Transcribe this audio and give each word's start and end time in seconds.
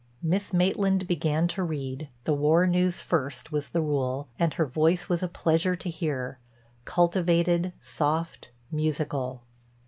Miss 0.23 0.51
Maitland 0.51 1.05
began 1.07 1.47
to 1.49 1.61
read—the 1.61 2.33
war 2.33 2.65
news 2.65 2.99
first 3.01 3.51
was 3.51 3.67
the 3.69 3.83
rule—and 3.83 4.55
her 4.55 4.65
voice 4.65 5.07
was 5.07 5.21
a 5.21 5.27
pleasure 5.27 5.75
to 5.75 5.89
hear, 5.91 6.39
cultivated, 6.85 7.71
soft, 7.79 8.49
musical. 8.71 9.43